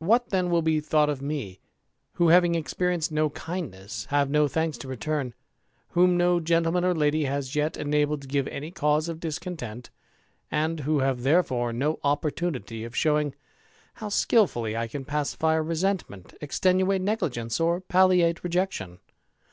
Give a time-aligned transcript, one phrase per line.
[0.00, 1.58] f: tj What then will be thought of me,
[2.12, 6.38] who, having experi l^jc enced no kindness, have no thanks to return \ whom no
[6.38, 9.90] l^ea gentleman or lady has yet enabled to give any cause o^ lis discontent,
[10.48, 13.34] and who have therefore no opportunity d |;^ showing
[13.94, 19.00] how skilfully I can pacify resentment, extenuate negligence, or palliate rejection